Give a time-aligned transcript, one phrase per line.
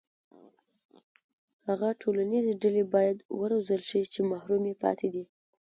[1.67, 5.23] هغه ټولنیزې ډلې باید وروزل شي چې محرومې پاتې دي.